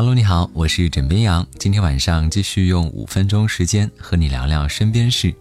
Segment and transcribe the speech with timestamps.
[0.00, 1.46] Hello，你好，我是枕边羊。
[1.58, 5.34] 今天晚上继续用五分钟时间和你聊聊身边事。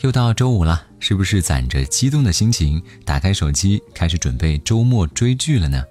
[0.00, 5.84] 又到周五了，是不是攒着激动的心情打开手机，开始准备周末追剧了呢？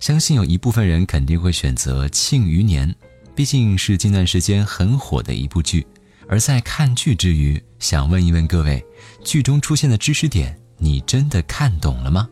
[0.00, 2.88] 相信有一部分人肯定会选择《庆余年》，
[3.34, 5.86] 毕竟是近段时间很火的一部剧。
[6.26, 8.82] 而在看剧之余，想问一问各位，
[9.22, 12.30] 剧中出现的知识点，你真的看懂了吗？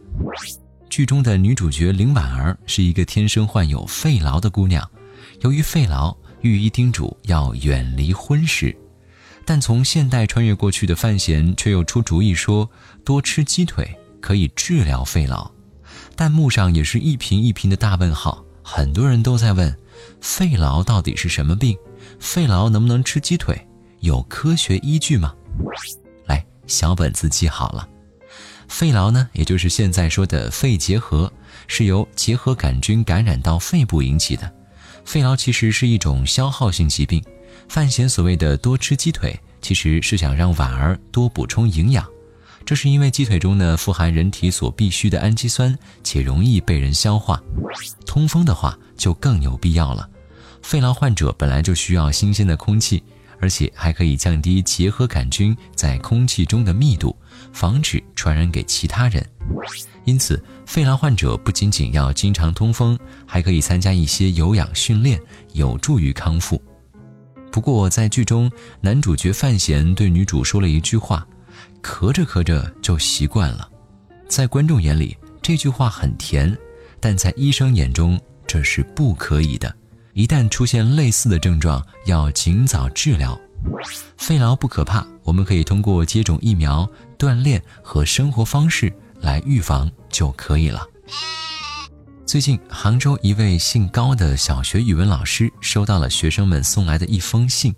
[0.94, 4.88] 剧中的女主角林婉儿是一个天生患有肺痨的姑娘，
[5.40, 8.72] 由于肺痨，御医叮嘱要远离荤食，
[9.44, 12.70] 但从现代穿越过去的范闲却又出主意说
[13.04, 15.50] 多吃鸡腿可以治疗肺痨，
[16.14, 19.76] 弹幕上也是一屏一屏的大问号，很多人都在问，
[20.20, 21.76] 肺痨到底是什么病？
[22.20, 23.60] 肺痨能不能吃鸡腿？
[23.98, 25.34] 有科学依据吗？
[26.26, 27.88] 来，小本子记好了。
[28.68, 31.32] 肺痨呢，也就是现在说的肺结核，
[31.66, 34.50] 是由结核杆菌感染到肺部引起的。
[35.04, 37.22] 肺痨其实是一种消耗性疾病。
[37.68, 42.06] 范闲所谓的多吃鸡腿，其实是想让婉儿多补充营养。
[42.64, 47.42] 这是因为鸡腿中呢富含人体所必需的氨基酸，且容易被人消化。
[48.06, 50.08] 通风的话就更有必要了。
[50.62, 53.02] 肺痨患者本来就需要新鲜的空气。
[53.40, 57.16] 而且还可以降低结核杆菌在空气中的密度，
[57.52, 59.24] 防止传染给其他人。
[60.04, 65.20] 因此，肺痨患者不仅仅要经常通风，还可以参加一些有氧训练，
[65.52, 66.60] 有助于康复。
[67.50, 71.26] 不过，在剧中，男主角范闲对女主说了一句话，
[71.82, 73.68] 咳着咳着就习惯了。
[74.28, 76.56] 在观众眼里，这句话很甜，
[76.98, 79.74] 但在医生眼中，这是不可以的。
[80.14, 83.38] 一旦出现类似的症状，要尽早治疗。
[84.16, 90.86] 肺痨不可怕，我们可以通过接种疫苗、锻炼和生活方式来预防就可以了。
[92.24, 97.74] 最近，杭州一位姓高的小学语文老师收到了学生们送来的一封信，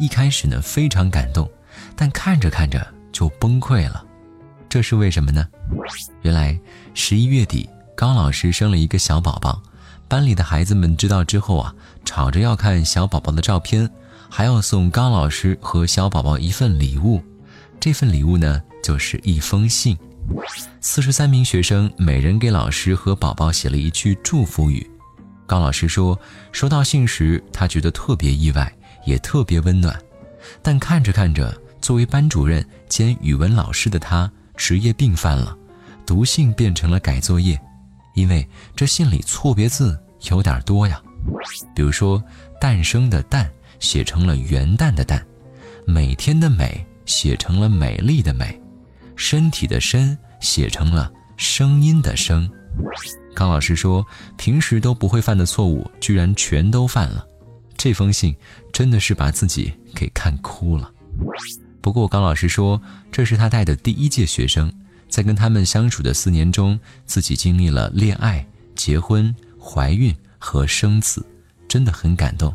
[0.00, 1.48] 一开始呢非常感动，
[1.94, 4.04] 但看着看着就崩溃了。
[4.68, 5.46] 这是为什么呢？
[6.22, 6.58] 原来
[6.94, 9.62] 十一月底，高老师生了一个小宝宝。
[10.08, 11.74] 班里的孩子们知道之后啊，
[12.04, 13.90] 吵着要看小宝宝的照片，
[14.30, 17.22] 还要送高老师和小宝宝一份礼物。
[17.80, 19.96] 这份礼物呢，就是一封信。
[20.80, 24.88] 四十三名学生每人给老师和宝宝写了一句祝福语。
[25.46, 26.18] 高老师说，
[26.52, 28.72] 收到信时他觉得特别意外，
[29.04, 29.96] 也特别温暖。
[30.62, 35.56] 但看着看着，作为班主任兼语文老师的他，职业病犯了，
[36.04, 37.60] 读信变成了改作业。
[38.16, 39.96] 因为这信里错别字
[40.30, 41.00] 有点多呀，
[41.74, 42.22] 比如说
[42.58, 45.22] “诞生”的“诞”写成了“元旦”的“旦
[45.86, 48.58] ”，“每天”的“每”写成了“美丽”的“美
[49.16, 52.50] ”，“身体”的“身”写成了“声音”的“声”。
[53.36, 54.04] 高老师说，
[54.38, 57.26] 平时都不会犯的错误，居然全都犯了。
[57.76, 58.34] 这封信
[58.72, 60.90] 真的是把自己给看哭了。
[61.82, 62.80] 不过高老师说，
[63.12, 64.72] 这是他带的第一届学生。
[65.16, 71.24] 在跟他们相处的四年中，自己经历了恋爱、结婚、怀孕和生子，
[71.66, 72.54] 真的很感动。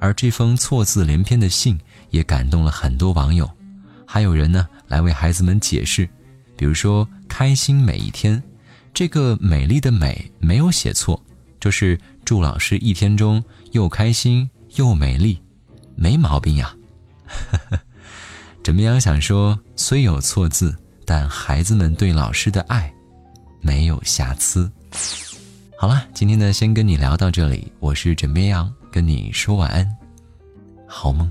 [0.00, 1.78] 而这封错字连篇的信
[2.10, 3.48] 也感动了很多网友，
[4.04, 6.08] 还有人呢来为孩子们解释，
[6.56, 8.42] 比如说“开心每一天”，
[8.92, 11.24] 这个美丽的“美”没有写错，
[11.60, 15.40] 就是祝老师一天中又开心又美丽，
[15.94, 16.74] 没毛病呀。
[18.64, 20.76] 枕边羊想说，虽有错字。
[21.04, 22.92] 但孩子们对老师的爱
[23.60, 24.70] 没有瑕疵。
[25.76, 27.72] 好了，今天呢，先跟你聊到这里。
[27.78, 29.96] 我是枕边羊，跟你说晚安，
[30.86, 31.30] 好梦。